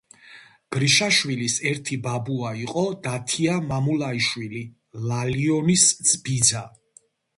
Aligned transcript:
გრიშაშვილის 0.75 1.57
ერთი 1.71 1.97
ბაბუა 2.07 2.55
იყო 2.61 2.85
დათია 3.07 3.59
მამულაიშვილი, 3.73 4.63
ლალიონის 5.13 5.85
ბიძა. 6.27 6.65